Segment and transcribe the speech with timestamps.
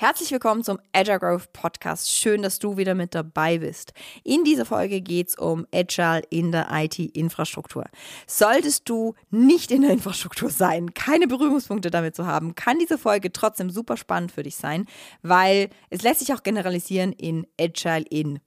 [0.00, 2.08] Herzlich willkommen zum Agile Growth Podcast.
[2.08, 3.92] Schön, dass du wieder mit dabei bist.
[4.22, 7.84] In dieser Folge geht es um Agile in der IT-Infrastruktur.
[8.28, 13.32] Solltest du nicht in der Infrastruktur sein, keine Berührungspunkte damit zu haben, kann diese Folge
[13.32, 14.84] trotzdem super spannend für dich sein,
[15.22, 18.38] weil es lässt sich auch generalisieren in Agile in,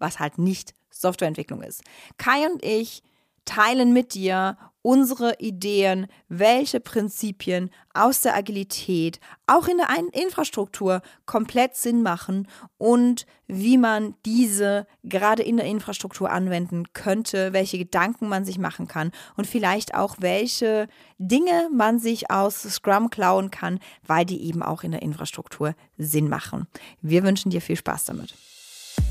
[0.00, 1.84] was halt nicht Softwareentwicklung ist.
[2.16, 3.04] Kai und ich
[3.48, 11.74] teilen mit dir unsere Ideen, welche Prinzipien aus der Agilität auch in der Infrastruktur komplett
[11.74, 18.44] Sinn machen und wie man diese gerade in der Infrastruktur anwenden könnte, welche Gedanken man
[18.44, 20.86] sich machen kann und vielleicht auch welche
[21.18, 26.28] Dinge man sich aus Scrum klauen kann, weil die eben auch in der Infrastruktur Sinn
[26.28, 26.66] machen.
[27.02, 28.34] Wir wünschen dir viel Spaß damit.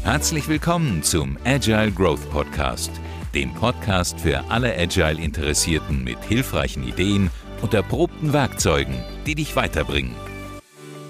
[0.03, 2.91] Herzlich willkommen zum Agile Growth Podcast
[3.37, 7.29] dem Podcast für alle Agile-Interessierten mit hilfreichen Ideen
[7.61, 8.95] und erprobten Werkzeugen,
[9.27, 10.15] die dich weiterbringen.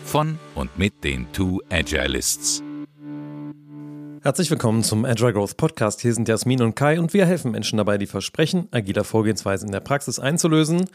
[0.03, 2.61] Von und mit den Two Agilists.
[4.23, 6.01] Herzlich willkommen zum Agile Growth Podcast.
[6.01, 9.71] Hier sind Jasmin und Kai und wir helfen Menschen dabei, die Versprechen agiler Vorgehensweisen in
[9.71, 10.89] der Praxis einzulösen.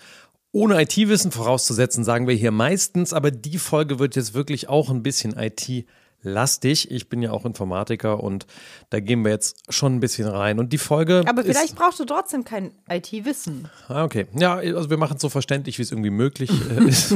[0.52, 5.02] Ohne IT-Wissen vorauszusetzen, sagen wir hier meistens, aber die Folge wird jetzt wirklich auch ein
[5.02, 5.86] bisschen IT
[6.22, 6.90] lastig.
[6.90, 8.46] Ich bin ja auch Informatiker und
[8.90, 10.58] da gehen wir jetzt schon ein bisschen rein.
[10.58, 11.24] Und die Folge.
[11.26, 13.68] Aber vielleicht brauchst du trotzdem kein IT-Wissen.
[13.88, 14.26] Ah, okay.
[14.34, 17.14] Ja, also wir machen es so verständlich, wie es irgendwie möglich äh, ist.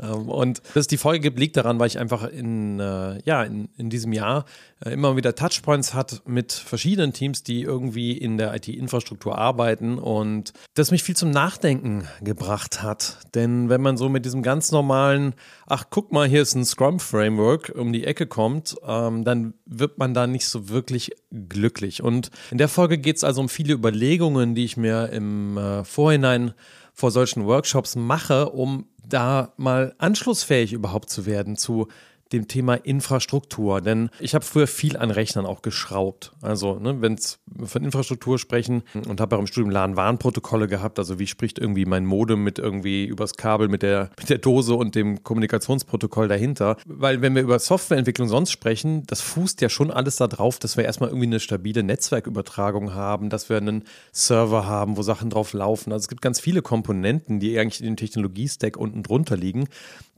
[0.00, 3.42] Ähm, und dass es die Folge gibt, liegt daran, weil ich einfach in, äh, ja,
[3.42, 4.44] in, in diesem Jahr
[4.84, 10.52] äh, immer wieder Touchpoints hat mit verschiedenen Teams, die irgendwie in der IT-Infrastruktur arbeiten und
[10.74, 13.18] das mich viel zum Nachdenken gebracht hat.
[13.34, 15.34] Denn wenn man so mit diesem ganz normalen,
[15.66, 20.14] ach guck mal, hier ist ein Scrum-Framework um die Ecke kommt, ähm, dann wird man
[20.14, 22.02] da nicht so wirklich glücklich.
[22.02, 25.84] Und in der Folge geht es also um viele Überlegungen, die ich mir im äh,
[25.84, 26.54] Vorhinein
[26.92, 31.88] vor solchen Workshops mache, um da mal anschlussfähig überhaupt zu werden zu
[32.32, 33.80] dem Thema Infrastruktur.
[33.80, 36.32] Denn ich habe früher viel an Rechnern auch geschraubt.
[36.40, 41.18] Also, ne, wenn es von Infrastruktur sprechen und habe auch im Studium LAN-Warnprotokolle gehabt, also
[41.18, 44.94] wie spricht irgendwie mein Modem mit irgendwie übers Kabel mit der, mit der Dose und
[44.94, 46.76] dem Kommunikationsprotokoll dahinter.
[46.86, 50.84] Weil wenn wir über Softwareentwicklung sonst sprechen, das fußt ja schon alles darauf, dass wir
[50.84, 55.92] erstmal irgendwie eine stabile Netzwerkübertragung haben, dass wir einen Server haben, wo Sachen drauf laufen.
[55.92, 59.68] Also es gibt ganz viele Komponenten, die eigentlich in dem Technologiestack unten drunter liegen,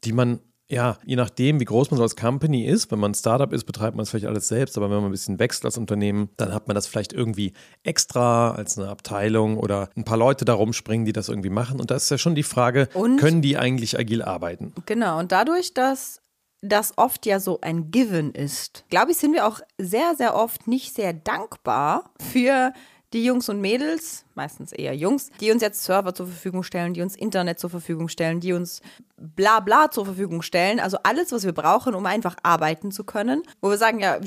[0.05, 0.41] die man
[0.75, 3.65] ja, je nachdem, wie groß man so als Company ist, wenn man ein Startup ist,
[3.65, 6.53] betreibt man es vielleicht alles selbst, aber wenn man ein bisschen wächst als Unternehmen, dann
[6.53, 7.53] hat man das vielleicht irgendwie
[7.85, 11.79] extra als eine Abteilung oder ein paar Leute da rumspringen, die das irgendwie machen.
[11.79, 14.73] Und da ist ja schon die Frage, und, können die eigentlich agil arbeiten?
[14.87, 16.21] Genau, und dadurch, dass
[16.61, 20.67] das oft ja so ein Given ist, glaube ich, sind wir auch sehr, sehr oft
[20.67, 22.73] nicht sehr dankbar für
[23.15, 27.01] die Jungs und Mädels, meistens eher Jungs, die uns jetzt Server zur Verfügung stellen, die
[27.01, 28.83] uns Internet zur Verfügung stellen, die uns
[29.17, 30.81] bla bla zur Verfügung stellen.
[30.81, 33.43] Also alles, was wir brauchen, um einfach arbeiten zu können.
[33.63, 34.19] Wo wir sagen, ja,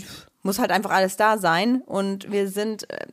[0.42, 1.82] muss halt einfach alles da sein.
[1.86, 3.06] Und wir sind äh,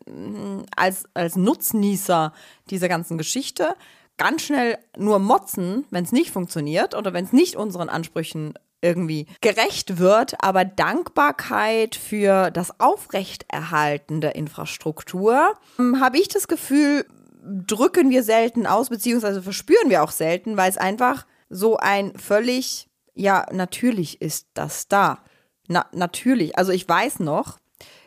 [0.77, 2.33] als, als Nutznießer
[2.71, 3.75] dieser ganzen Geschichte
[4.17, 9.27] ganz schnell nur motzen, wenn es nicht funktioniert oder wenn es nicht unseren Ansprüchen irgendwie
[9.41, 17.07] gerecht wird, aber Dankbarkeit für das Aufrechterhalten der Infrastruktur, hm, habe ich das Gefühl,
[17.43, 22.89] drücken wir selten aus, beziehungsweise verspüren wir auch selten, weil es einfach so ein völlig,
[23.15, 25.25] ja, natürlich ist das da.
[25.69, 26.59] Na, natürlich.
[26.59, 27.59] Also ich weiß noch,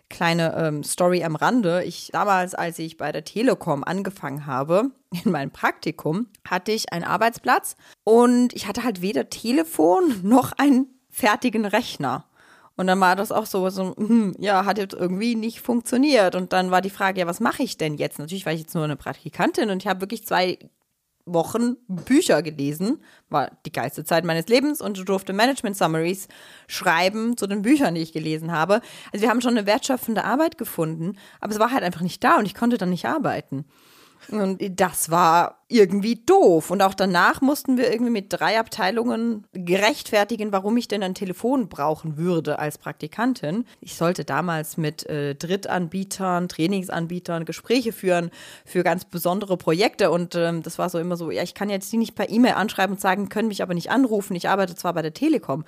[0.10, 1.84] kleine ähm, Story am Rande.
[1.84, 4.92] Ich damals, als ich bei der Telekom angefangen habe,
[5.24, 10.88] in meinem Praktikum, hatte ich einen Arbeitsplatz und ich hatte halt weder Telefon noch einen
[11.10, 12.26] fertigen Rechner.
[12.80, 16.36] Und dann war das auch so, so hm, ja, hat jetzt irgendwie nicht funktioniert.
[16.36, 18.20] Und dann war die Frage, ja, was mache ich denn jetzt?
[18.20, 20.60] Natürlich war ich jetzt nur eine Praktikantin und ich habe wirklich zwei
[21.28, 26.28] Wochen Bücher gelesen, war die geilste Zeit meines Lebens und durfte Management Summaries
[26.68, 28.82] schreiben zu den Büchern, die ich gelesen habe.
[29.12, 32.38] Also wir haben schon eine wertschöpfende Arbeit gefunden, aber es war halt einfach nicht da
[32.38, 33.66] und ich konnte dann nicht arbeiten.
[34.30, 36.72] Und das war irgendwie doof.
[36.72, 41.68] Und auch danach mussten wir irgendwie mit drei Abteilungen gerechtfertigen, warum ich denn ein Telefon
[41.68, 43.66] brauchen würde als Praktikantin.
[43.82, 48.32] Ich sollte damals mit äh, Drittanbietern, Trainingsanbietern Gespräche führen
[48.66, 50.12] für ganz besondere Projekte.
[50.12, 52.54] Und ähm, das war so immer so, ja, ich kann jetzt die nicht per E-Mail
[52.54, 54.36] anschreiben und sagen, können mich aber nicht anrufen.
[54.36, 55.66] Ich arbeite zwar bei der Telekom.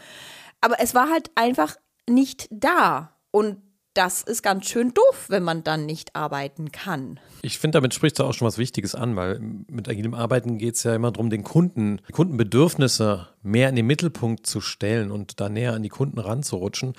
[0.62, 1.75] Aber es war halt einfach
[2.07, 3.12] nicht da.
[3.31, 3.57] Und
[4.00, 7.19] das ist ganz schön doof, wenn man dann nicht arbeiten kann.
[7.42, 10.75] Ich finde, damit spricht du auch schon was Wichtiges an, weil mit agilem Arbeiten geht
[10.75, 15.50] es ja immer darum, den Kunden, Kundenbedürfnisse mehr in den Mittelpunkt zu stellen und da
[15.50, 16.94] näher an die Kunden ranzurutschen.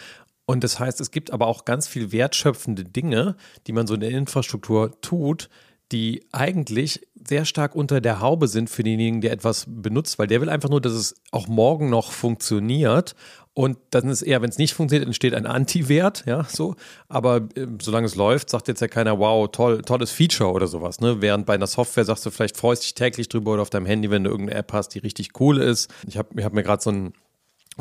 [0.44, 3.35] Und das heißt, es gibt aber auch ganz viel wertschöpfende Dinge,
[3.67, 5.49] die man so in der Infrastruktur tut,
[5.92, 10.40] die eigentlich sehr stark unter der Haube sind für denjenigen, der etwas benutzt, weil der
[10.40, 13.14] will einfach nur, dass es auch morgen noch funktioniert.
[13.52, 16.76] Und dann ist eher, wenn es nicht funktioniert, entsteht ein Anti-Wert, ja, so.
[17.08, 21.00] Aber äh, solange es läuft, sagt jetzt ja keiner, wow, toll, tolles Feature oder sowas,
[21.00, 21.20] ne?
[21.20, 24.10] Während bei einer Software sagst du, vielleicht freust dich täglich drüber oder auf deinem Handy,
[24.10, 25.92] wenn du irgendeine App hast, die richtig cool ist.
[26.06, 27.12] Ich habe hab mir gerade so ein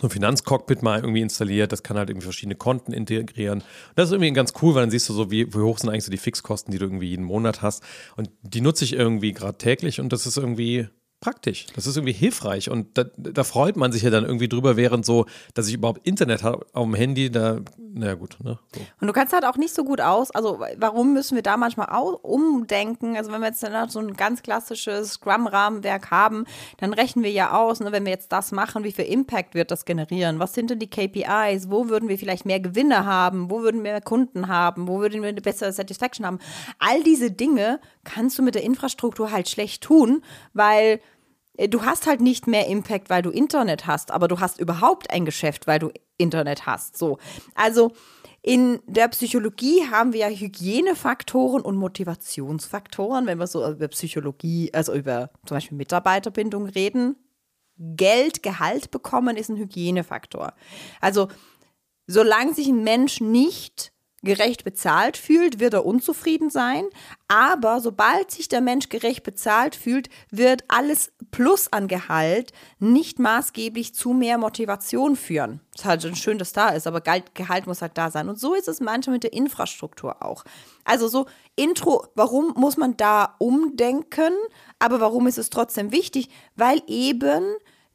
[0.02, 1.72] so ein Finanzcockpit mal irgendwie installiert.
[1.72, 3.60] Das kann halt irgendwie verschiedene Konten integrieren.
[3.60, 3.66] Und
[3.96, 6.06] das ist irgendwie ganz cool, weil dann siehst du so, wie, wie hoch sind eigentlich
[6.06, 7.84] so die Fixkosten, die du irgendwie jeden Monat hast.
[8.16, 10.88] Und die nutze ich irgendwie gerade täglich und das ist irgendwie
[11.22, 11.68] praktisch.
[11.76, 15.06] Das ist irgendwie hilfreich und da, da, freut man sich ja dann irgendwie drüber, während
[15.06, 18.38] so, dass ich überhaupt Internet habe auf dem Handy, da, naja gut.
[18.42, 18.58] Ne?
[18.74, 18.82] So.
[19.02, 21.88] Und du kannst halt auch nicht so gut aus, also warum müssen wir da manchmal
[21.90, 23.18] auch umdenken?
[23.18, 26.46] Also wenn wir jetzt dann so ein ganz klassisches Scrum-Rahmenwerk haben,
[26.78, 29.72] dann rechnen wir ja aus, ne, wenn wir jetzt das machen, wie viel Impact wird
[29.72, 30.40] das generieren?
[30.40, 31.70] Was sind denn die KPIs?
[31.70, 33.50] Wo würden wir vielleicht mehr Gewinne haben?
[33.50, 34.88] Wo würden wir mehr Kunden haben?
[34.88, 36.40] Wo würden wir eine bessere Satisfaction haben?
[36.78, 40.24] All diese Dinge kannst du mit der Infrastruktur halt schlecht tun,
[40.54, 41.02] weil
[41.68, 45.26] du hast halt nicht mehr Impact, weil du Internet hast, aber du hast überhaupt ein
[45.26, 46.98] Geschäft, weil du Internet hast.
[46.98, 47.18] So.
[47.56, 47.92] Also
[48.42, 54.94] in der Psychologie haben wir ja Hygienefaktoren und Motivationsfaktoren, wenn wir so über Psychologie, also
[54.94, 57.18] über zum Beispiel Mitarbeiterbindung reden.
[57.78, 60.54] Geld, Gehalt bekommen ist ein Hygienefaktor.
[61.02, 61.28] Also
[62.08, 63.92] solange sich ein Mensch nicht
[64.22, 66.86] gerecht bezahlt fühlt, wird er unzufrieden sein.
[67.28, 73.94] Aber sobald sich der Mensch gerecht bezahlt fühlt, wird alles plus an Gehalt nicht maßgeblich
[73.96, 75.62] zu mehr Motivation führen.
[75.74, 78.30] Es ist halt schön, dass da ist, aber Gehalt muss halt da sein.
[78.30, 80.44] Und so ist es manchmal mit der Infrastruktur auch.
[80.84, 84.34] Also so Intro, warum muss man da umdenken?
[84.80, 86.30] Aber warum ist es trotzdem wichtig?
[86.56, 87.44] Weil eben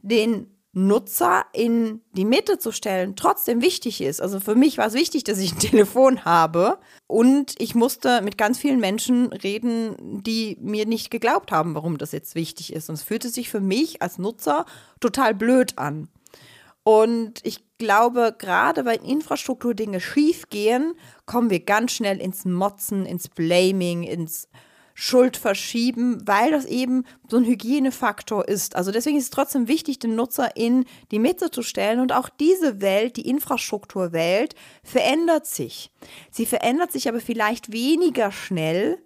[0.01, 4.21] den Nutzer in die Mitte zu stellen, trotzdem wichtig ist.
[4.21, 8.37] Also für mich war es wichtig, dass ich ein Telefon habe und ich musste mit
[8.37, 12.89] ganz vielen Menschen reden, die mir nicht geglaubt haben, warum das jetzt wichtig ist.
[12.89, 14.67] Und es fühlte sich für mich als Nutzer
[15.01, 16.09] total blöd an.
[16.83, 20.95] Und ich glaube, gerade wenn Infrastrukturdinge schief gehen,
[21.25, 24.49] kommen wir ganz schnell ins Motzen, ins Blaming, ins
[24.95, 28.77] Schuld verschieben, weil das eben so ein Hygienefaktor ist.
[28.77, 31.99] Also deswegen ist es trotzdem wichtig, den Nutzer in die Mitte zu stellen.
[31.99, 34.55] Und auch diese Welt, die Infrastrukturwelt,
[34.85, 35.91] verändert sich.
[36.31, 39.03] Sie verändert sich aber vielleicht weniger schnell,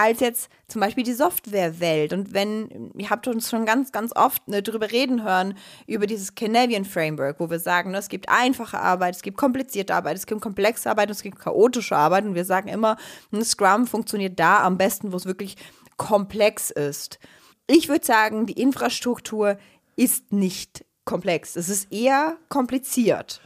[0.00, 2.12] als jetzt zum Beispiel die Softwarewelt.
[2.12, 5.54] Und wenn, ihr habt uns schon ganz, ganz oft ne, darüber reden hören,
[5.86, 9.94] über dieses Canadian Framework, wo wir sagen, ne, es gibt einfache Arbeit, es gibt komplizierte
[9.94, 12.24] Arbeit, es gibt komplexe Arbeit und es gibt chaotische Arbeit.
[12.24, 12.96] Und wir sagen immer,
[13.32, 15.56] ein Scrum funktioniert da am besten, wo es wirklich
[15.96, 17.18] komplex ist.
[17.66, 19.58] Ich würde sagen, die Infrastruktur
[19.96, 21.56] ist nicht komplex.
[21.56, 23.40] Es ist eher kompliziert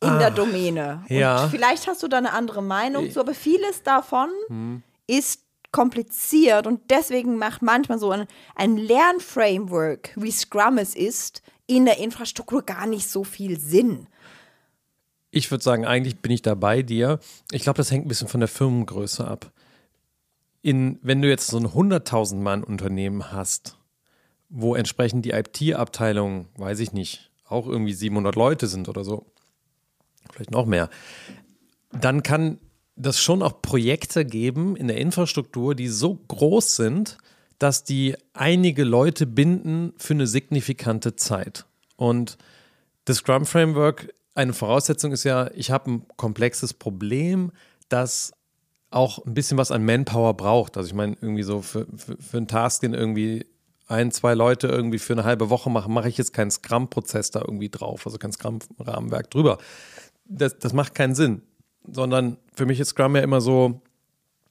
[0.00, 1.04] in ah, der Domäne.
[1.08, 1.44] Ja.
[1.44, 6.66] Und vielleicht hast du da eine andere Meinung zu, aber vieles davon hm ist kompliziert
[6.66, 12.62] und deswegen macht manchmal so ein, ein Lernframework, wie Scrum es ist, in der Infrastruktur
[12.62, 14.06] gar nicht so viel Sinn.
[15.30, 17.20] Ich würde sagen, eigentlich bin ich da bei dir.
[17.52, 19.52] Ich glaube, das hängt ein bisschen von der Firmengröße ab.
[20.62, 23.76] In, wenn du jetzt so ein 100.000 Mann Unternehmen hast,
[24.48, 29.26] wo entsprechend die IT-Abteilung, weiß ich nicht, auch irgendwie 700 Leute sind oder so,
[30.32, 30.88] vielleicht noch mehr,
[31.92, 32.58] dann kann
[32.98, 37.16] das schon auch Projekte geben in der Infrastruktur, die so groß sind,
[37.58, 41.64] dass die einige Leute binden für eine signifikante Zeit.
[41.96, 42.38] Und
[43.04, 47.52] das Scrum Framework, eine Voraussetzung ist ja, ich habe ein komplexes Problem,
[47.88, 48.32] das
[48.90, 50.76] auch ein bisschen was an Manpower braucht.
[50.76, 53.46] Also ich meine, irgendwie so für, für, für einen Task, den irgendwie
[53.86, 57.40] ein, zwei Leute irgendwie für eine halbe Woche machen, mache ich jetzt keinen Scrum-Prozess da
[57.40, 59.58] irgendwie drauf, also kein Scrum-Rahmenwerk drüber.
[60.24, 61.42] Das, das macht keinen Sinn
[61.86, 63.80] sondern für mich ist Scrum ja immer so,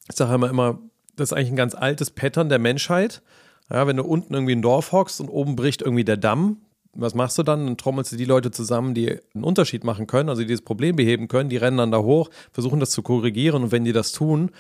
[0.10, 0.80] ich sage immer, immer,
[1.16, 3.22] das ist eigentlich ein ganz altes Pattern der Menschheit.
[3.70, 6.62] Ja, wenn du unten irgendwie ein Dorf hockst und oben bricht irgendwie der Damm,
[6.94, 7.66] was machst du dann?
[7.66, 10.96] Dann trommelst du die Leute zusammen, die einen Unterschied machen können, also die dieses Problem
[10.96, 14.12] beheben können, die rennen dann da hoch, versuchen das zu korrigieren und wenn die das
[14.12, 14.52] tun,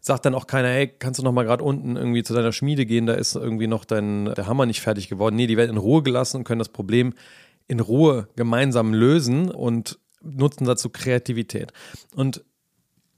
[0.00, 2.84] sagt dann auch keiner, hey, kannst du noch mal gerade unten irgendwie zu deiner Schmiede
[2.84, 5.36] gehen, da ist irgendwie noch dein, der Hammer nicht fertig geworden.
[5.36, 7.14] Nee, die werden in Ruhe gelassen und können das Problem
[7.68, 11.72] in Ruhe gemeinsam lösen und nutzen dazu Kreativität.
[12.14, 12.44] Und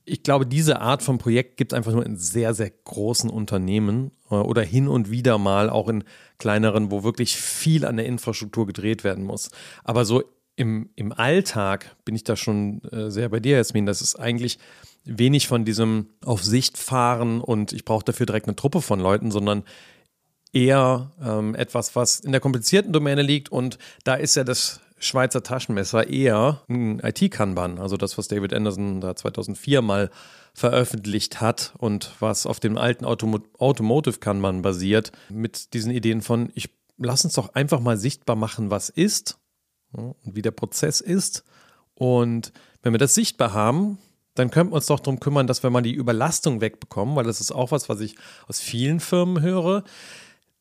[0.04, 4.12] ich glaube, diese Art von Projekt gibt es einfach nur in sehr, sehr großen Unternehmen
[4.30, 6.04] äh, oder hin und wieder mal auch in
[6.38, 9.50] kleineren, wo wirklich viel an der Infrastruktur gedreht werden muss.
[9.82, 10.22] Aber so
[10.54, 13.84] im, im Alltag bin ich da schon äh, sehr bei dir, Jasmin.
[13.84, 14.58] Das ist eigentlich
[15.04, 19.30] wenig von diesem auf Sicht fahren und ich brauche dafür direkt eine Truppe von Leuten,
[19.30, 19.64] sondern
[20.52, 23.50] eher ähm, etwas, was in der komplizierten Domäne liegt.
[23.50, 29.00] Und da ist ja das Schweizer Taschenmesser eher ein IT-Kanban, also das, was David Anderson
[29.00, 30.10] da 2004 mal
[30.54, 36.50] veröffentlicht hat und was auf dem alten Autom Automotive Kanban basiert, mit diesen Ideen von,
[36.54, 39.38] ich lass uns doch einfach mal sichtbar machen, was ist
[39.92, 41.44] und wie der Prozess ist.
[41.94, 43.98] Und wenn wir das sichtbar haben,
[44.34, 47.40] dann könnten wir uns doch darum kümmern, dass wir mal die Überlastung wegbekommen, weil das
[47.40, 48.16] ist auch was, was ich
[48.48, 49.84] aus vielen Firmen höre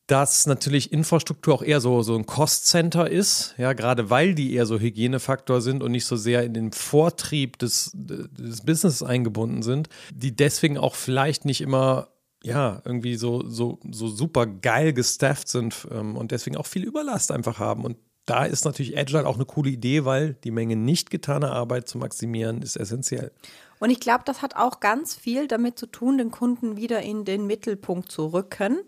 [0.06, 4.66] dass natürlich Infrastruktur auch eher so, so ein Cost-Center ist, ja, gerade weil die eher
[4.66, 9.88] so Hygienefaktor sind und nicht so sehr in den Vortrieb des, des Business eingebunden sind,
[10.14, 12.08] die deswegen auch vielleicht nicht immer
[12.42, 17.32] ja, irgendwie so, so, so super geil gestafft sind ähm, und deswegen auch viel Überlast
[17.32, 17.84] einfach haben.
[17.84, 21.88] Und da ist natürlich Agile auch eine coole Idee, weil die Menge nicht getaner Arbeit
[21.88, 23.32] zu maximieren ist essentiell.
[23.80, 27.24] Und ich glaube, das hat auch ganz viel damit zu tun, den Kunden wieder in
[27.24, 28.78] den Mittelpunkt zu rücken.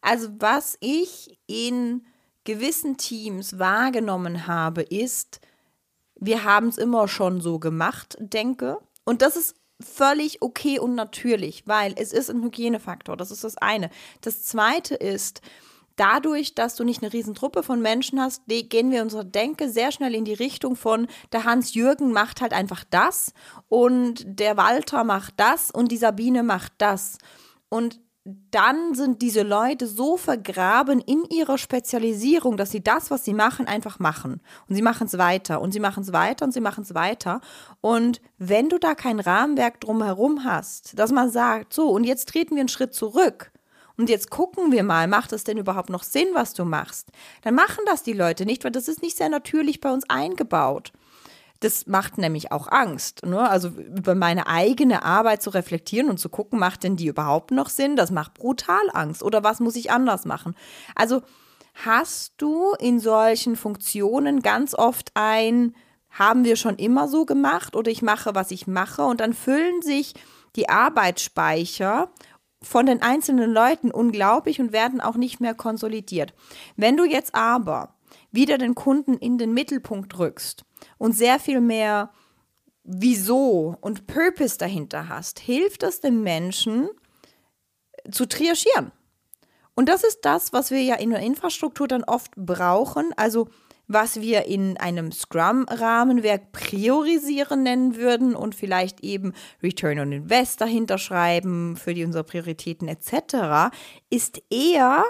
[0.00, 2.06] Also was ich in
[2.44, 5.40] gewissen Teams wahrgenommen habe, ist,
[6.16, 8.78] wir haben es immer schon so gemacht, denke.
[9.04, 13.16] Und das ist völlig okay und natürlich, weil es ist ein Hygienefaktor.
[13.16, 13.90] Das ist das eine.
[14.22, 15.40] Das zweite ist,
[15.96, 20.14] dadurch, dass du nicht eine Riesentruppe von Menschen hast, gehen wir unsere Denke sehr schnell
[20.14, 23.32] in die Richtung von, der Hans-Jürgen macht halt einfach das
[23.68, 27.18] und der Walter macht das und die Sabine macht das.
[27.68, 28.00] Und
[28.50, 33.66] dann sind diese Leute so vergraben in ihrer Spezialisierung, dass sie das, was sie machen,
[33.66, 34.40] einfach machen.
[34.68, 37.40] Und sie machen es weiter und sie machen es weiter und sie machen es weiter.
[37.80, 42.54] Und wenn du da kein Rahmenwerk drumherum hast, dass man sagt, so, und jetzt treten
[42.54, 43.50] wir einen Schritt zurück.
[43.96, 47.08] Und jetzt gucken wir mal, macht es denn überhaupt noch Sinn, was du machst?
[47.42, 50.92] Dann machen das die Leute nicht, weil das ist nicht sehr natürlich bei uns eingebaut.
[51.60, 53.26] Das macht nämlich auch Angst.
[53.26, 53.48] Ne?
[53.48, 57.68] Also über meine eigene Arbeit zu reflektieren und zu gucken, macht denn die überhaupt noch
[57.68, 57.96] Sinn?
[57.96, 59.22] Das macht brutal Angst.
[59.22, 60.54] Oder was muss ich anders machen?
[60.94, 61.22] Also
[61.74, 65.74] hast du in solchen Funktionen ganz oft ein,
[66.10, 69.82] haben wir schon immer so gemacht oder ich mache, was ich mache und dann füllen
[69.82, 70.14] sich
[70.56, 72.10] die Arbeitsspeicher
[72.62, 76.34] von den einzelnen Leuten unglaublich und werden auch nicht mehr konsolidiert.
[76.76, 77.94] Wenn du jetzt aber
[78.32, 80.64] wieder den Kunden in den Mittelpunkt rückst
[80.98, 82.10] und sehr viel mehr
[82.90, 86.88] Wieso und Purpose dahinter hast, hilft es dem Menschen
[88.10, 88.92] zu triagieren.
[89.74, 93.12] Und das ist das, was wir ja in der Infrastruktur dann oft brauchen.
[93.16, 93.48] Also
[93.88, 100.98] was wir in einem Scrum-Rahmenwerk priorisieren nennen würden und vielleicht eben Return on Invest dahinter
[100.98, 103.74] schreiben für die unsere Prioritäten etc.,
[104.10, 105.04] ist eher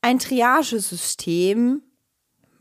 [0.00, 1.82] ein Triagesystem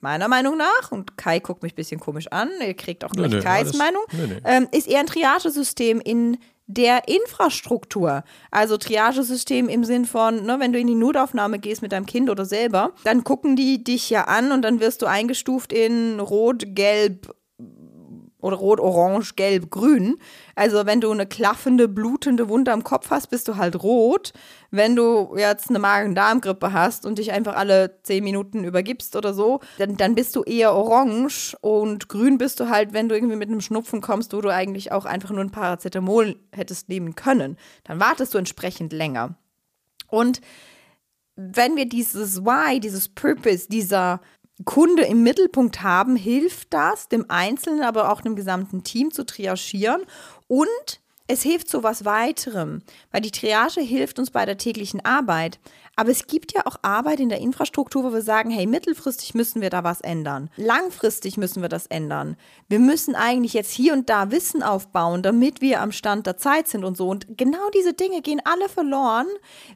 [0.01, 3.31] meiner Meinung nach, und Kai guckt mich ein bisschen komisch an, ihr kriegt auch gleich
[3.31, 8.23] nee, Kais alles, Meinung, nee, ähm, ist eher ein Triagesystem in der Infrastruktur.
[8.49, 12.29] Also Triagesystem im Sinn von, ne, wenn du in die Notaufnahme gehst mit deinem Kind
[12.29, 16.63] oder selber, dann gucken die dich ja an und dann wirst du eingestuft in Rot,
[16.67, 17.33] Gelb,
[18.41, 20.17] oder rot, orange, gelb, grün.
[20.55, 24.33] Also wenn du eine klaffende, blutende Wunde am Kopf hast, bist du halt rot.
[24.71, 29.59] Wenn du jetzt eine Magen-Darm-Grippe hast und dich einfach alle zehn Minuten übergibst oder so,
[29.77, 33.49] dann, dann bist du eher orange und grün bist du halt, wenn du irgendwie mit
[33.49, 37.57] einem Schnupfen kommst, wo du eigentlich auch einfach nur ein Paracetamol hättest nehmen können.
[37.83, 39.35] Dann wartest du entsprechend länger.
[40.07, 40.41] Und
[41.35, 44.21] wenn wir dieses Why, dieses Purpose, dieser
[44.65, 50.01] Kunde im Mittelpunkt haben, hilft das dem Einzelnen, aber auch dem gesamten Team zu triagieren
[50.47, 51.01] und
[51.31, 55.59] es hilft zu was weiterem, weil die Triage hilft uns bei der täglichen Arbeit.
[55.95, 59.61] Aber es gibt ja auch Arbeit in der Infrastruktur, wo wir sagen, hey, mittelfristig müssen
[59.61, 60.49] wir da was ändern.
[60.57, 62.35] Langfristig müssen wir das ändern.
[62.67, 66.67] Wir müssen eigentlich jetzt hier und da Wissen aufbauen, damit wir am Stand der Zeit
[66.67, 67.07] sind und so.
[67.07, 69.27] Und genau diese Dinge gehen alle verloren,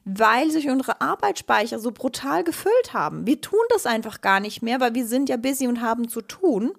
[0.04, 3.26] weil sich unsere Arbeitsspeicher so brutal gefüllt haben.
[3.26, 6.20] Wir tun das einfach gar nicht mehr, weil wir sind ja busy und haben zu
[6.20, 6.72] tun.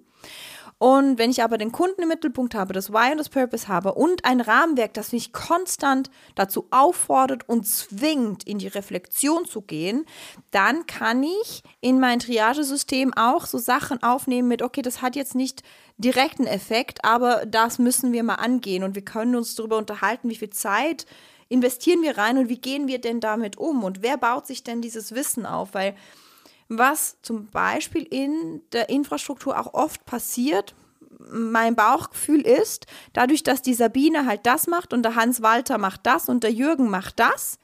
[0.78, 3.94] Und wenn ich aber den Kunden im Mittelpunkt habe, das Why und das Purpose habe
[3.94, 10.06] und ein Rahmenwerk, das mich konstant dazu auffordert und zwingt, in die Reflexion zu gehen,
[10.52, 15.34] dann kann ich in mein Triagesystem auch so Sachen aufnehmen mit, okay, das hat jetzt
[15.34, 15.64] nicht
[15.96, 20.36] direkten Effekt, aber das müssen wir mal angehen und wir können uns darüber unterhalten, wie
[20.36, 21.06] viel Zeit
[21.48, 24.80] investieren wir rein und wie gehen wir denn damit um und wer baut sich denn
[24.80, 25.96] dieses Wissen auf, weil
[26.68, 30.74] was zum Beispiel in der Infrastruktur auch oft passiert.
[31.30, 36.06] Mein Bauchgefühl ist, dadurch, dass die Sabine halt das macht und der Hans Walter macht
[36.06, 37.58] das und der Jürgen macht das,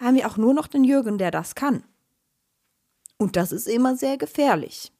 [0.00, 1.84] haben wir auch nur noch den Jürgen, der das kann.
[3.18, 4.92] Und das ist immer sehr gefährlich.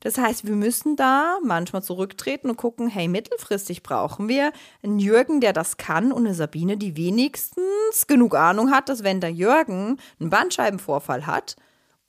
[0.00, 4.52] Das heißt, wir müssen da manchmal zurücktreten und gucken, hey, mittelfristig brauchen wir
[4.82, 9.20] einen Jürgen, der das kann und eine Sabine, die wenigstens genug Ahnung hat, dass wenn
[9.20, 11.56] der Jürgen einen Bandscheibenvorfall hat,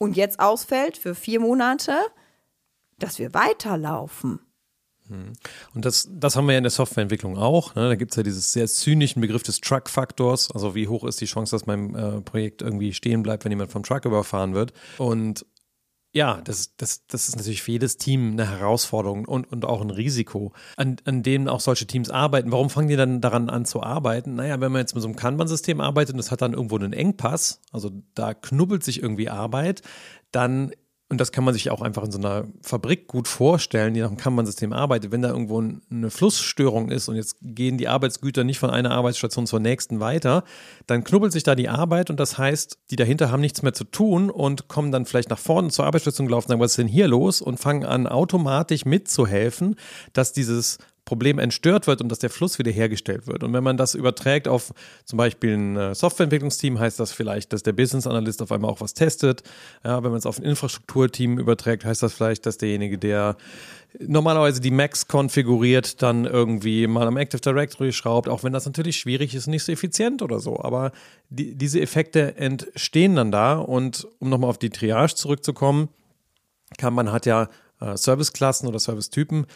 [0.00, 1.92] und jetzt ausfällt für vier Monate,
[2.98, 4.40] dass wir weiterlaufen.
[5.74, 7.74] Und das, das haben wir ja in der Softwareentwicklung auch.
[7.74, 7.88] Ne?
[7.88, 10.52] Da gibt es ja dieses sehr zynischen Begriff des Truck-Faktors.
[10.52, 13.72] Also wie hoch ist die Chance, dass mein äh, Projekt irgendwie stehen bleibt, wenn jemand
[13.72, 14.72] vom Truck überfahren wird.
[14.98, 15.44] Und
[16.12, 19.90] ja, das, das, das ist natürlich für jedes Team eine Herausforderung und, und auch ein
[19.90, 22.50] Risiko, an, an dem auch solche Teams arbeiten.
[22.50, 24.34] Warum fangen die dann daran an zu arbeiten?
[24.34, 26.92] Naja, wenn man jetzt mit so einem Kanban-System arbeitet und das hat dann irgendwo einen
[26.92, 29.82] Engpass, also da knubbelt sich irgendwie Arbeit,
[30.32, 30.72] dann
[31.10, 34.08] und das kann man sich auch einfach in so einer Fabrik gut vorstellen, die nach
[34.08, 35.10] dem Kanban-System arbeitet.
[35.10, 39.48] Wenn da irgendwo eine Flussstörung ist und jetzt gehen die Arbeitsgüter nicht von einer Arbeitsstation
[39.48, 40.44] zur nächsten weiter,
[40.86, 43.82] dann knubbelt sich da die Arbeit und das heißt, die dahinter haben nichts mehr zu
[43.82, 47.08] tun und kommen dann vielleicht nach vorne zur Arbeitsstation gelaufen sagen, was ist denn hier
[47.08, 47.42] los?
[47.42, 49.74] Und fangen an, automatisch mitzuhelfen,
[50.12, 50.78] dass dieses
[51.10, 53.42] Problem entstört wird und dass der Fluss wiederhergestellt wird.
[53.42, 54.72] Und wenn man das überträgt auf
[55.04, 58.80] zum Beispiel ein äh, Softwareentwicklungsteam, heißt das vielleicht, dass der Business Analyst auf einmal auch
[58.80, 59.42] was testet.
[59.82, 63.36] Ja, wenn man es auf ein Infrastrukturteam überträgt, heißt das vielleicht, dass derjenige, der
[63.98, 68.96] normalerweise die Macs konfiguriert, dann irgendwie mal am Active Directory schraubt, auch wenn das natürlich
[68.96, 70.60] schwierig ist, nicht so effizient oder so.
[70.60, 70.92] Aber
[71.28, 73.54] die, diese Effekte entstehen dann da.
[73.54, 75.88] Und um nochmal auf die Triage zurückzukommen,
[76.78, 77.48] kann man hat ja
[77.80, 79.46] äh, Serviceklassen oder Servicetypen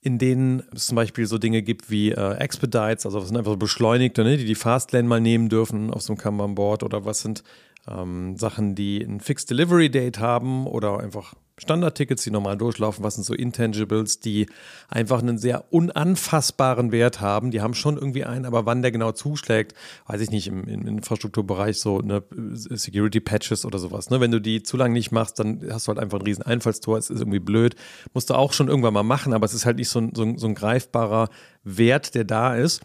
[0.00, 3.52] in denen es zum Beispiel so Dinge gibt wie äh, Expedites, also was sind einfach
[3.52, 7.20] so Beschleunigte, ne, die die Fastlane mal nehmen dürfen auf so einem Kanban-Board oder was
[7.20, 7.42] sind
[7.88, 13.04] ähm, Sachen, die ein Fixed Delivery Date haben oder einfach Standardtickets, die normal durchlaufen.
[13.04, 14.46] Was sind so Intangibles, die
[14.88, 17.50] einfach einen sehr unanfassbaren Wert haben?
[17.50, 19.74] Die haben schon irgendwie einen, aber wann der genau zuschlägt,
[20.06, 22.22] weiß ich nicht, im, im Infrastrukturbereich so ne,
[22.54, 24.10] Security Patches oder sowas.
[24.10, 24.20] Ne?
[24.20, 26.98] Wenn du die zu lange nicht machst, dann hast du halt einfach ein riesen Einfallstor.
[26.98, 27.74] Es ist irgendwie blöd.
[28.14, 30.46] Musst du auch schon irgendwann mal machen, aber es ist halt nicht so so so
[30.46, 31.28] ein greifbarer
[31.64, 32.82] Wert, der da ist.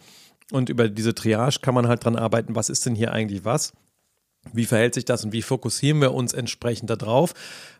[0.50, 3.72] Und über diese Triage kann man halt dran arbeiten, was ist denn hier eigentlich was?
[4.52, 7.34] Wie verhält sich das und wie fokussieren wir uns entsprechend darauf?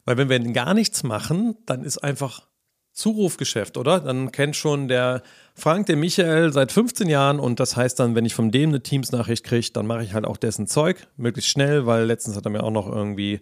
[0.05, 2.47] Weil wenn wir gar nichts machen, dann ist einfach
[2.95, 3.99] Zurufgeschäft, oder?
[3.99, 5.23] Dann kennt schon der
[5.55, 8.83] Frank, der Michael seit 15 Jahren und das heißt dann, wenn ich von dem eine
[8.85, 12.53] Teams-Nachricht kriege, dann mache ich halt auch dessen Zeug, möglichst schnell, weil letztens hat er
[12.53, 13.41] mir auch noch irgendwie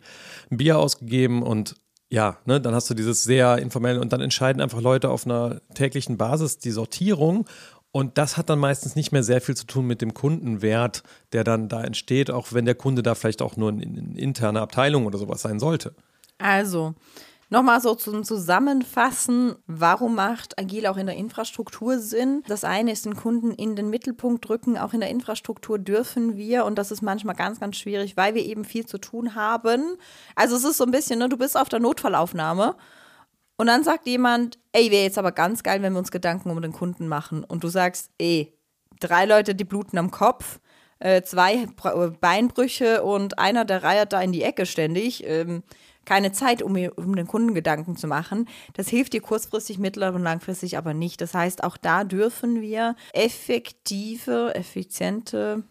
[0.51, 1.75] ein Bier ausgegeben und
[2.09, 5.61] ja, ne, dann hast du dieses sehr informelle und dann entscheiden einfach Leute auf einer
[5.75, 7.47] täglichen Basis die Sortierung
[7.93, 11.03] und das hat dann meistens nicht mehr sehr viel zu tun mit dem Kundenwert,
[11.33, 13.85] der dann da entsteht, auch wenn der Kunde da vielleicht auch nur eine
[14.17, 15.95] interne Abteilung oder sowas sein sollte.
[16.39, 16.95] Also,
[17.53, 22.43] Nochmal so zum Zusammenfassen, warum macht Agil auch in der Infrastruktur Sinn?
[22.49, 24.79] Das eine ist den Kunden in den Mittelpunkt drücken.
[24.79, 28.43] Auch in der Infrastruktur dürfen wir, und das ist manchmal ganz, ganz schwierig, weil wir
[28.43, 29.99] eben viel zu tun haben.
[30.35, 32.75] Also es ist so ein bisschen, ne, du bist auf der Notfallaufnahme
[33.63, 36.61] und dann sagt jemand, ey, wäre jetzt aber ganz geil, wenn wir uns Gedanken um
[36.61, 37.45] den Kunden machen.
[37.45, 38.59] Und du sagst, ey,
[38.99, 40.59] drei Leute, die bluten am Kopf,
[40.99, 41.69] äh, zwei
[42.21, 45.23] Beinbrüche und einer, der reiert da in die Ecke ständig.
[45.29, 45.63] Ähm,
[46.05, 48.49] keine Zeit, um, um den Kunden Gedanken zu machen.
[48.75, 51.21] Das hilft dir kurzfristig, mittel- und langfristig aber nicht.
[51.21, 55.63] Das heißt, auch da dürfen wir effektive, effiziente,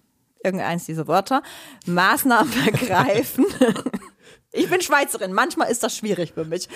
[0.42, 1.44] irgendeins dieser Wörter,
[1.88, 3.46] Maßnahmen ergreifen.
[4.54, 6.68] Ich bin Schweizerin, manchmal ist das schwierig für mich.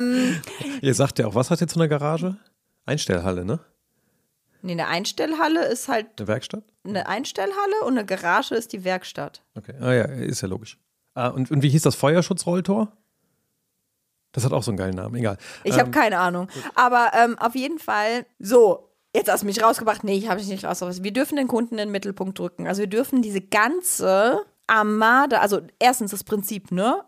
[0.80, 2.36] Ihr sagt ja auch, was hat jetzt so eine Garage?
[2.86, 3.60] Einstellhalle, ne?
[4.62, 6.06] Nee, eine Einstellhalle ist halt.
[6.18, 6.64] Eine Werkstatt?
[6.84, 9.42] Eine Einstellhalle und eine Garage ist die Werkstatt.
[9.56, 10.78] Okay, ah ja, ist ja logisch.
[11.14, 12.92] Ah, und, und wie hieß das Feuerschutzrolltor?
[14.32, 15.38] Das hat auch so einen geilen Namen, egal.
[15.62, 16.48] Ich ähm, habe keine Ahnung.
[16.74, 20.02] Aber ähm, auf jeden Fall, so, jetzt hast du mich rausgebracht.
[20.02, 21.02] Nee, ich habe mich nicht rausgebracht.
[21.02, 22.66] Wir dürfen den Kunden in den Mittelpunkt drücken.
[22.66, 27.04] Also wir dürfen diese ganze Armada, also erstens das Prinzip, ne?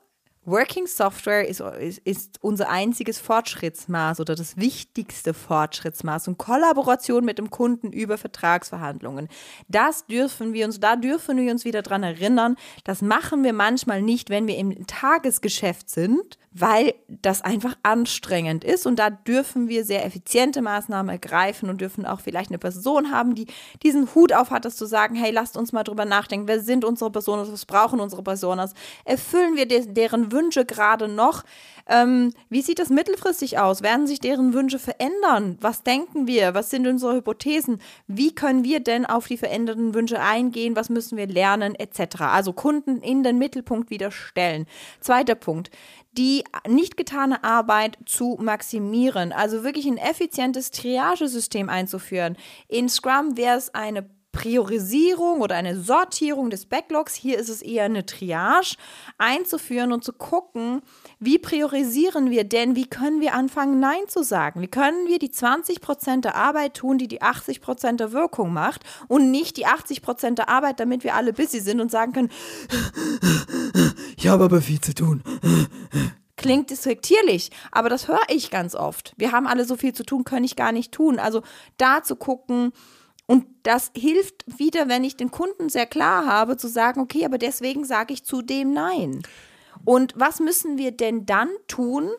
[0.47, 7.39] Working Software ist, ist, ist, unser einziges Fortschrittsmaß oder das wichtigste Fortschrittsmaß und Kollaboration mit
[7.39, 9.29] dem Kunden über Vertragsverhandlungen.
[9.67, 12.55] Das dürfen wir uns, da dürfen wir uns wieder dran erinnern.
[12.85, 18.87] Das machen wir manchmal nicht, wenn wir im Tagesgeschäft sind, weil das einfach anstrengend ist
[18.87, 23.35] und da dürfen wir sehr effiziente Maßnahmen ergreifen und dürfen auch vielleicht eine Person haben,
[23.35, 23.47] die
[23.83, 26.85] diesen Hut auf hat, das zu sagen, hey, lasst uns mal drüber nachdenken, wer sind
[26.85, 28.71] unsere Personen, was brauchen unsere Personen,
[29.05, 31.45] erfüllen wir de deren Wünsche gerade noch,
[31.89, 36.71] ähm, wie sieht das mittelfristig aus, werden sich deren Wünsche verändern, was denken wir, was
[36.71, 41.27] sind unsere Hypothesen, wie können wir denn auf die veränderten Wünsche eingehen, was müssen wir
[41.27, 42.23] lernen, etc.
[42.23, 44.67] Also Kunden in den Mittelpunkt wieder stellen.
[45.01, 45.71] Zweiter Punkt,
[46.13, 49.33] die nicht getane Arbeit zu maximieren.
[49.33, 52.37] Also wirklich ein effizientes Triagesystem einzuführen.
[52.69, 57.85] In Scrum wäre es eine Priorisierung oder eine Sortierung des Backlogs, hier ist es eher
[57.85, 58.77] eine Triage,
[59.17, 60.83] einzuführen und zu gucken,
[61.19, 64.61] wie priorisieren wir denn, wie können wir anfangen, Nein zu sagen?
[64.61, 68.53] Wie können wir die 20 Prozent der Arbeit tun, die die 80 Prozent der Wirkung
[68.53, 72.13] macht und nicht die 80 Prozent der Arbeit, damit wir alle busy sind und sagen
[72.13, 72.31] können,
[74.19, 75.23] ich habe aber viel zu tun.
[76.37, 79.15] Klingt despektierlich, aber das höre ich ganz oft.
[79.17, 81.19] Wir haben alle so viel zu tun, können ich gar nicht tun.
[81.19, 81.43] Also
[81.79, 82.73] da zu gucken,
[83.27, 87.39] und das hilft wieder, wenn ich den Kunden sehr klar habe, zu sagen, okay, aber
[87.39, 89.23] deswegen sage ich zu dem Nein.
[89.85, 92.11] Und was müssen wir denn dann tun,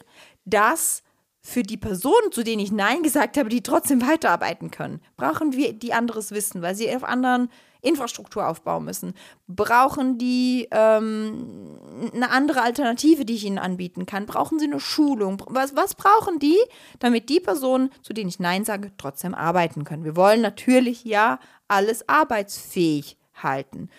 [0.46, 1.04] dass
[1.42, 5.02] für die Personen, zu denen ich Nein gesagt habe, die trotzdem weiterarbeiten können?
[5.16, 7.50] Brauchen wir die anderes Wissen, weil sie auf anderen
[7.82, 9.14] Infrastruktur aufbauen müssen?
[9.48, 11.80] Brauchen die ähm,
[12.14, 14.26] eine andere Alternative, die ich ihnen anbieten kann?
[14.26, 15.44] Brauchen sie eine Schulung?
[15.48, 16.58] Was, was brauchen die,
[17.00, 20.04] damit die Personen, zu denen ich Nein sage, trotzdem arbeiten können?
[20.04, 23.90] Wir wollen natürlich ja alles arbeitsfähig halten.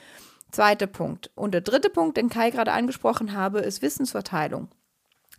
[0.50, 1.30] Zweiter Punkt.
[1.34, 4.68] Und der dritte Punkt, den Kai gerade angesprochen habe, ist Wissensverteilung.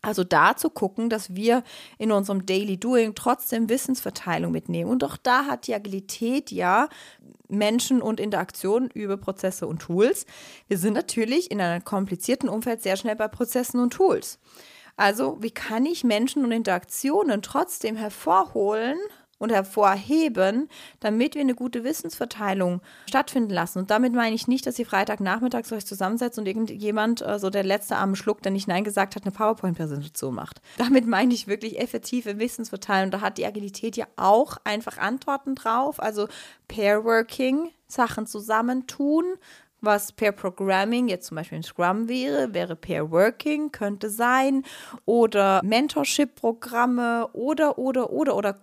[0.01, 1.63] Also da zu gucken, dass wir
[1.97, 4.89] in unserem Daily Doing trotzdem Wissensverteilung mitnehmen.
[4.89, 6.87] Und auch da hat die Agilität ja
[7.49, 10.25] Menschen und Interaktionen über Prozesse und Tools.
[10.67, 14.39] Wir sind natürlich in einem komplizierten Umfeld sehr schnell bei Prozessen und Tools.
[14.95, 18.99] Also wie kann ich Menschen und Interaktionen trotzdem hervorholen
[19.39, 23.79] und hervorheben, damit wir eine gute Wissensverteilung stattfinden lassen.
[23.79, 27.63] Und damit meine ich nicht, dass ihr Freitagnachmittags euch zusammensetzt und irgendjemand, äh, so der
[27.63, 30.61] letzte arme Schluck, der nicht Nein gesagt hat, eine PowerPoint-Präsentation macht.
[30.77, 33.11] Damit meine ich wirklich effektive Wissensverteilung.
[33.11, 35.99] Da hat die Agilität ja auch einfach Antworten drauf.
[35.99, 36.27] Also
[36.67, 39.25] Pair-Working, Sachen zusammentun,
[39.81, 44.63] was Pair Programming jetzt zum Beispiel in Scrum wäre, wäre Pair Working, könnte sein,
[45.05, 48.55] oder Mentorship-Programme oder, oder, oder, oder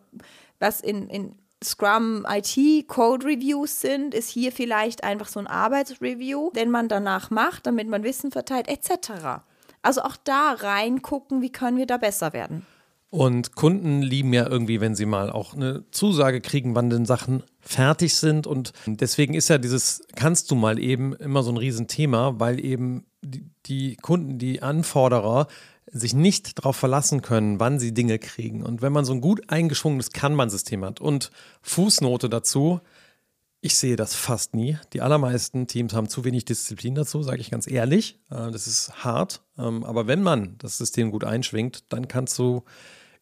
[0.58, 6.50] was in, in Scrum IT Code Reviews sind, ist hier vielleicht einfach so ein Arbeitsreview,
[6.50, 9.42] den man danach macht, damit man Wissen verteilt, etc.
[9.82, 12.66] Also auch da reingucken, wie können wir da besser werden.
[13.08, 17.44] Und Kunden lieben ja irgendwie, wenn sie mal auch eine Zusage kriegen, wann denn Sachen
[17.60, 18.46] fertig sind.
[18.46, 23.06] Und deswegen ist ja dieses kannst du mal eben immer so ein Riesenthema, weil eben
[23.22, 25.46] die, die Kunden, die Anforderer
[25.92, 28.62] sich nicht darauf verlassen können, wann sie Dinge kriegen.
[28.62, 31.30] Und wenn man so ein gut eingeschwungenes Kanban-System hat und
[31.62, 32.80] Fußnote dazu,
[33.60, 34.78] ich sehe das fast nie.
[34.92, 38.20] Die allermeisten Teams haben zu wenig Disziplin dazu, sage ich ganz ehrlich.
[38.30, 39.42] Äh, das ist hart.
[39.58, 42.64] Ähm, aber wenn man das System gut einschwingt, dann kannst du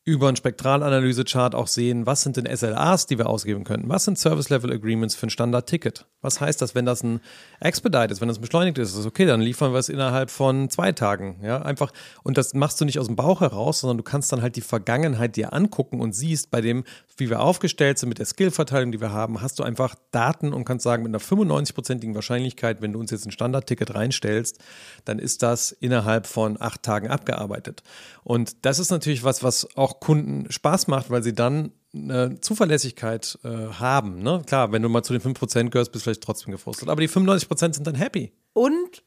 [0.07, 3.89] über einen Spektralanalyse-Chart auch sehen, was sind denn SLAs, die wir ausgeben könnten?
[3.89, 6.07] Was sind Service-Level-Agreements für ein Standard-Ticket?
[6.21, 7.21] Was heißt das, wenn das ein
[7.61, 8.95] Expedite ist, wenn das beschleunigt ist?
[8.95, 11.41] Ist okay, dann liefern wir es innerhalb von zwei Tagen.
[11.43, 11.91] Ja, einfach.
[12.23, 14.61] Und das machst du nicht aus dem Bauch heraus, sondern du kannst dann halt die
[14.61, 16.85] Vergangenheit dir angucken und siehst bei dem,
[17.17, 20.67] wie wir aufgestellt sind, mit der Skill-Verteilung, die wir haben, hast du einfach Daten und
[20.67, 24.59] kannst sagen, mit einer 95-prozentigen Wahrscheinlichkeit, wenn du uns jetzt ein Standard-Ticket reinstellst,
[25.07, 27.83] dann ist das innerhalb von acht Tagen abgearbeitet.
[28.23, 33.39] Und das ist natürlich was, was auch Kunden Spaß macht, weil sie dann eine Zuverlässigkeit
[33.45, 34.23] äh, haben.
[34.23, 34.43] Ne?
[34.47, 36.89] Klar, wenn du mal zu den 5% gehörst, bist du vielleicht trotzdem gefrustet.
[36.89, 38.33] Aber die 95% sind dann happy.
[38.53, 39.05] Und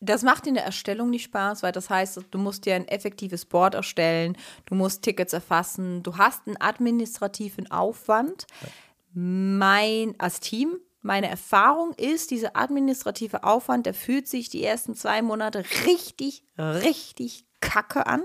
[0.00, 3.44] das macht in der Erstellung nicht Spaß, weil das heißt, du musst dir ein effektives
[3.44, 8.46] Board erstellen, du musst Tickets erfassen, du hast einen administrativen Aufwand.
[8.62, 8.68] Ja.
[9.12, 15.22] Mein, als Team, meine Erfahrung ist, dieser administrative Aufwand, der fühlt sich die ersten zwei
[15.22, 18.22] Monate richtig, richtig kacke an.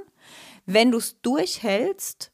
[0.65, 2.31] Wenn du es durchhältst,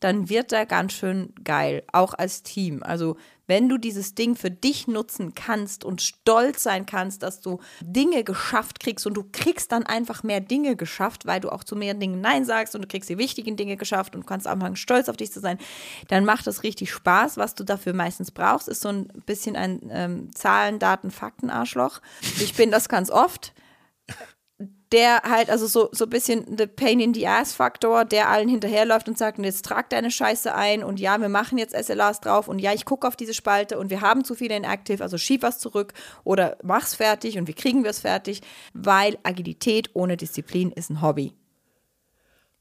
[0.00, 2.82] dann wird er ganz schön geil, auch als Team.
[2.82, 3.16] Also
[3.46, 8.24] wenn du dieses Ding für dich nutzen kannst und stolz sein kannst, dass du Dinge
[8.24, 11.94] geschafft kriegst und du kriegst dann einfach mehr Dinge geschafft, weil du auch zu mehr
[11.94, 15.16] Dingen Nein sagst und du kriegst die wichtigen Dinge geschafft und kannst anfangen, stolz auf
[15.16, 15.58] dich zu sein,
[16.08, 17.36] dann macht das richtig Spaß.
[17.36, 22.00] Was du dafür meistens brauchst, ist so ein bisschen ein ähm, Zahlen, Daten, Fakten Arschloch.
[22.40, 23.54] Ich bin das ganz oft
[24.92, 28.48] der halt, also so, so ein bisschen the pain in the ass Faktor, der allen
[28.48, 32.48] hinterherläuft und sagt, jetzt trag deine Scheiße ein und ja, wir machen jetzt SLAs drauf
[32.48, 35.18] und ja, ich gucke auf diese Spalte und wir haben zu viele in Active, also
[35.18, 35.92] schieb was zurück
[36.24, 38.42] oder mach's fertig und wie kriegen wir es fertig,
[38.74, 41.34] weil Agilität ohne Disziplin ist ein Hobby.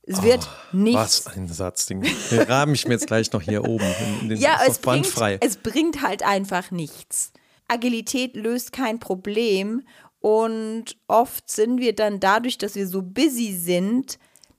[0.08, 1.26] Es wird oh, nichts.
[1.26, 2.04] Was ein Satz, den
[2.48, 3.86] rahm ich mir jetzt gleich noch hier oben
[4.22, 7.32] in den ja, es bringt, es bringt halt einfach nichts.
[7.68, 9.82] Agilität löst kein Problem
[10.26, 14.18] und oft sind wir dann dadurch, dass wir so busy sind,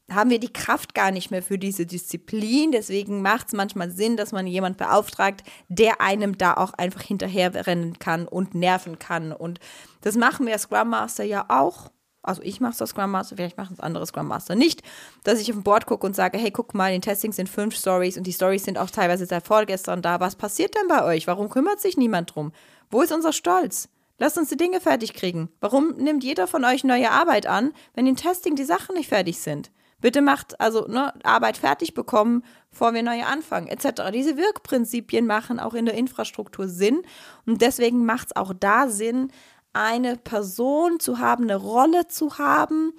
[0.09, 2.70] haben wir die Kraft gar nicht mehr für diese Disziplin.
[2.70, 7.98] Deswegen macht es manchmal Sinn, dass man jemand beauftragt, der einem da auch einfach hinterherrennen
[7.98, 9.33] kann und nerven kann.
[9.33, 9.59] Und
[10.02, 11.90] das machen wir Scrum Master ja auch.
[12.22, 14.85] Also ich mache es als Scrum Master, vielleicht machen es andere Scrum Master nicht,
[15.24, 17.74] dass ich auf dem Board gucke und sage, hey, guck mal, in Testing sind fünf
[17.74, 20.20] Stories und die Stories sind auch teilweise seit vorgestern da.
[20.20, 21.26] Was passiert denn bei euch?
[21.26, 22.52] Warum kümmert sich niemand drum?
[22.88, 23.88] Wo ist unser Stolz?
[24.18, 25.50] Lasst uns die Dinge fertig kriegen.
[25.61, 29.38] Warum nimmt jeder von euch neue Arbeit an, wenn im Testing die Sachen nicht fertig
[29.38, 29.70] sind?
[30.00, 34.11] Bitte macht also ne, Arbeit fertig bekommen, bevor wir neue anfangen, etc.
[34.12, 37.02] Diese Wirkprinzipien machen auch in der Infrastruktur Sinn
[37.46, 39.33] und deswegen macht es auch da Sinn,
[39.72, 42.94] eine Person zu haben, eine Rolle zu haben,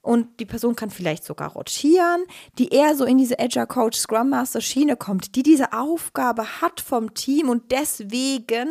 [0.00, 2.24] und die Person kann vielleicht sogar rotieren,
[2.56, 6.80] die eher so in diese Agile Coach Scrum Master Schiene kommt, die diese Aufgabe hat
[6.80, 8.68] vom Team und deswegen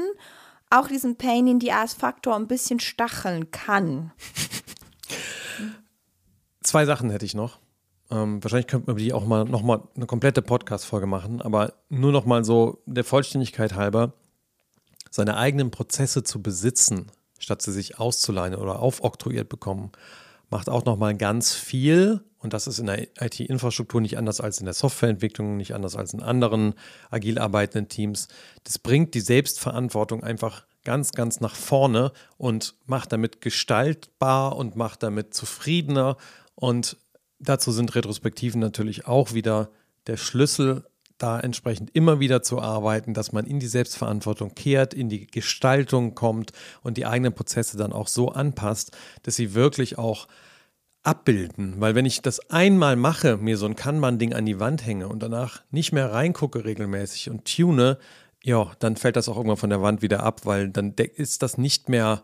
[0.69, 4.11] auch diesen Pain in the Ass Faktor ein bisschen stacheln kann.
[6.61, 7.59] Zwei Sachen hätte ich noch.
[8.09, 12.45] Ähm, wahrscheinlich könnte man die auch mal nochmal eine komplette Podcast-Folge machen, aber nur nochmal
[12.45, 14.13] so der Vollständigkeit halber,
[15.11, 19.91] seine eigenen Prozesse zu besitzen, statt sie sich auszuleihen oder aufoktroyiert bekommen,
[20.49, 22.21] macht auch nochmal ganz viel.
[22.47, 26.13] Und das ist in der IT-Infrastruktur nicht anders als in der Softwareentwicklung, nicht anders als
[26.13, 26.75] in anderen
[27.09, 28.29] agil arbeitenden Teams.
[28.63, 35.03] Das bringt die Selbstverantwortung einfach ganz, ganz nach vorne und macht damit gestaltbar und macht
[35.03, 36.15] damit zufriedener.
[36.55, 36.95] Und
[37.37, 39.69] dazu sind Retrospektiven natürlich auch wieder
[40.07, 40.85] der Schlüssel,
[41.17, 46.15] da entsprechend immer wieder zu arbeiten, dass man in die Selbstverantwortung kehrt, in die Gestaltung
[46.15, 50.29] kommt und die eigenen Prozesse dann auch so anpasst, dass sie wirklich auch
[51.07, 51.75] abbilden.
[51.79, 55.23] Weil wenn ich das einmal mache, mir so ein Kanban-Ding an die Wand hänge und
[55.23, 57.97] danach nicht mehr reingucke regelmäßig und tune,
[58.43, 61.57] ja, dann fällt das auch irgendwann von der Wand wieder ab, weil dann ist das
[61.57, 62.23] nicht mehr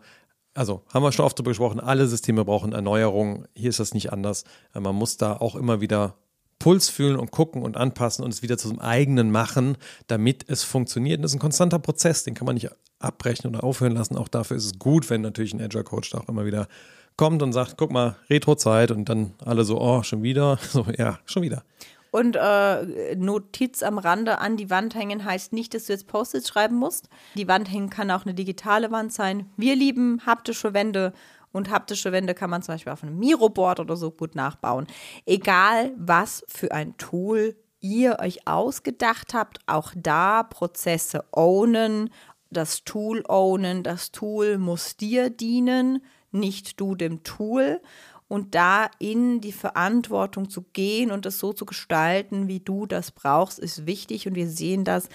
[0.56, 3.46] also haben wir schon oft darüber gesprochen, alle Systeme brauchen Erneuerung.
[3.54, 4.44] Hier ist das nicht anders.
[4.72, 6.14] Man muss da auch immer wieder
[6.60, 10.62] Puls fühlen und gucken und anpassen und es wieder zu zum eigenen machen, damit es
[10.62, 11.18] funktioniert.
[11.18, 12.70] Und das ist ein konstanter Prozess, den kann man nicht
[13.00, 14.16] abbrechen oder aufhören lassen.
[14.16, 16.68] Auch dafür ist es gut, wenn natürlich ein Agile Coach da auch immer wieder
[17.16, 20.58] kommt und sagt, guck mal, Retro-Zeit und dann alle so, oh, schon wieder.
[20.70, 21.62] So, ja, schon wieder.
[22.10, 26.48] Und äh, Notiz am Rande an die Wand hängen heißt nicht, dass du jetzt Post-its
[26.48, 27.08] schreiben musst.
[27.34, 29.50] Die Wand hängen kann auch eine digitale Wand sein.
[29.56, 31.12] Wir lieben haptische Wände
[31.50, 34.86] und haptische Wände kann man zum Beispiel auf einem Miroboard oder so gut nachbauen.
[35.26, 42.10] Egal, was für ein Tool ihr euch ausgedacht habt, auch da Prozesse ownen,
[42.50, 43.82] das Tool ownen.
[43.82, 46.02] Das Tool muss dir dienen,
[46.34, 47.80] nicht du dem Tool.
[48.26, 53.10] Und da in die Verantwortung zu gehen und das so zu gestalten, wie du das
[53.10, 54.26] brauchst, ist wichtig.
[54.26, 55.08] Und wir sehen das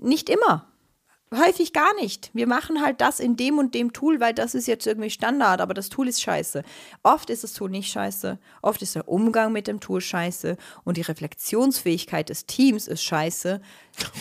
[0.00, 0.68] nicht immer
[1.38, 2.30] häufig gar nicht.
[2.32, 5.60] Wir machen halt das in dem und dem Tool, weil das ist jetzt irgendwie Standard,
[5.60, 6.62] aber das Tool ist scheiße.
[7.02, 10.96] Oft ist das Tool nicht scheiße, oft ist der Umgang mit dem Tool scheiße und
[10.96, 13.60] die Reflexionsfähigkeit des Teams ist scheiße.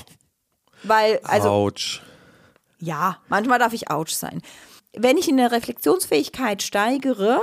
[0.83, 1.49] Weil, also.
[1.49, 2.01] Ouch.
[2.79, 4.41] Ja, manchmal darf ich ouch sein.
[4.95, 7.41] Wenn ich in der Reflexionsfähigkeit steigere,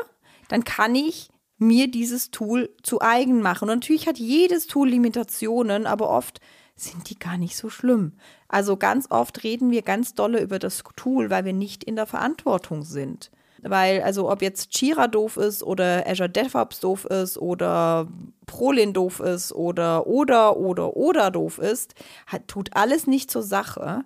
[0.48, 3.68] dann kann ich mir dieses Tool zu eigen machen.
[3.68, 6.40] Und natürlich hat jedes Tool Limitationen, aber oft
[6.74, 8.12] sind die gar nicht so schlimm.
[8.48, 12.06] Also ganz oft reden wir ganz dolle über das Tool, weil wir nicht in der
[12.06, 13.30] Verantwortung sind.
[13.62, 18.08] Weil, also ob jetzt Jira doof ist oder Azure DevOps doof ist oder
[18.46, 21.94] Prolin doof ist oder oder oder oder doof ist,
[22.26, 24.04] hat, tut alles nicht zur Sache,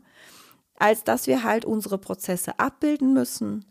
[0.79, 3.65] als dass wir halt unsere Prozesse abbilden müssen,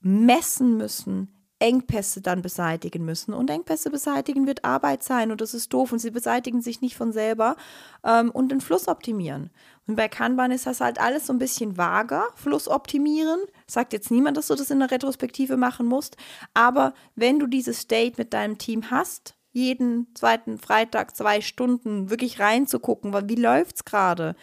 [0.00, 3.34] messen müssen, Engpässe dann beseitigen müssen.
[3.34, 6.96] Und Engpässe beseitigen wird Arbeit sein und das ist doof und sie beseitigen sich nicht
[6.96, 7.56] von selber
[8.04, 9.50] ähm, und den Fluss optimieren.
[9.86, 12.26] Und bei Kanban ist das halt alles so ein bisschen vager.
[12.34, 13.40] Fluss optimieren.
[13.66, 16.16] Sagt jetzt niemand, dass du das in der Retrospektive machen musst.
[16.54, 22.38] Aber wenn du dieses State mit deinem Team hast, jeden zweiten Freitag zwei Stunden wirklich
[22.38, 24.36] reinzugucken, wie läuft es gerade?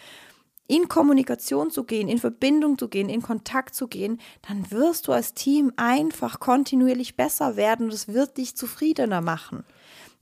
[0.68, 5.12] In Kommunikation zu gehen, in Verbindung zu gehen, in Kontakt zu gehen, dann wirst du
[5.12, 9.64] als Team einfach kontinuierlich besser werden und es wird dich zufriedener machen.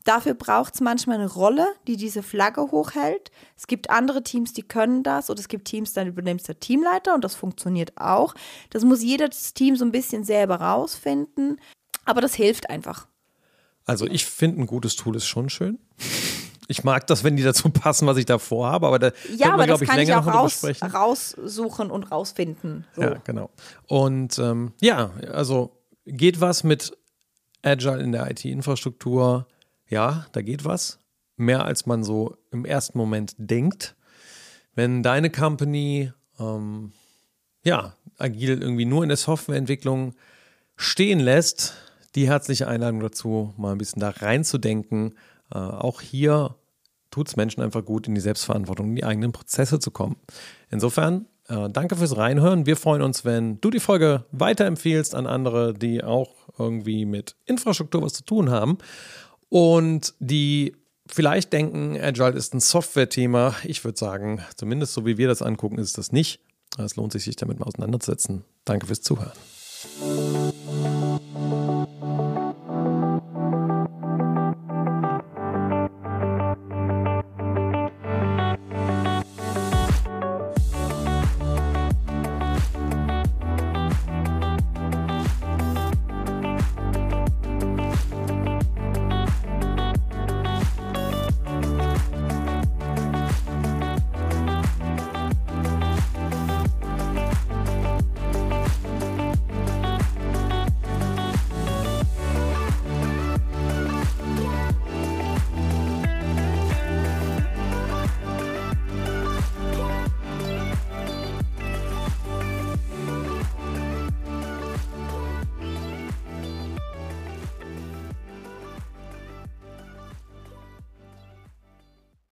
[0.03, 3.31] Dafür braucht es manchmal eine Rolle, die diese Flagge hochhält.
[3.55, 7.15] Es gibt andere Teams, die können das oder es gibt Teams, dann übernimmst der Teamleiter
[7.15, 8.35] und das funktioniert auch.
[8.69, 11.59] Das muss jedes Team so ein bisschen selber rausfinden,
[12.03, 13.07] aber das hilft einfach.
[13.85, 15.79] Also ich finde, ein gutes Tool ist schon schön.
[16.73, 19.57] Ich mag das, wenn die dazu passen, was ich da vorhabe, aber da ja, aber
[19.57, 22.85] man, das ich, kann ich auch raus, raussuchen und rausfinden.
[22.95, 23.03] So.
[23.03, 23.51] Ja, genau.
[23.87, 26.97] Und ähm, ja, also geht was mit
[27.61, 29.45] Agile in der IT-Infrastruktur?
[29.87, 30.97] Ja, da geht was.
[31.35, 33.95] Mehr als man so im ersten Moment denkt.
[34.73, 36.91] Wenn deine Company ähm,
[37.63, 40.15] ja, agil irgendwie nur in der Softwareentwicklung
[40.75, 41.75] stehen lässt,
[42.15, 45.13] die herzliche Einladung dazu, mal ein bisschen da reinzudenken
[45.53, 46.55] äh, auch hier
[47.13, 50.17] tut es Menschen einfach gut, in die Selbstverantwortung, in die eigenen Prozesse zu kommen.
[50.71, 52.65] Insofern, äh, danke fürs Reinhören.
[52.65, 58.01] Wir freuen uns, wenn du die Folge weiterempfehlst an andere, die auch irgendwie mit Infrastruktur
[58.01, 58.79] was zu tun haben
[59.49, 63.55] und die vielleicht denken, Agile ist ein Software-Thema.
[63.63, 66.39] Ich würde sagen, zumindest so wie wir das angucken, ist das nicht.
[66.79, 68.43] Es lohnt sich, sich damit mal auseinanderzusetzen.
[68.65, 69.33] Danke fürs Zuhören.